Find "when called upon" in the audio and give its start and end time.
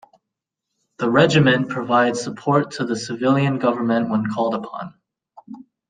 4.09-4.95